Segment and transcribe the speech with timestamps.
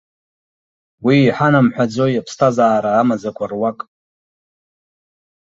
[1.05, 3.79] Уи иҳанамхәаӡои аԥсҭазаара амаӡақәа руак.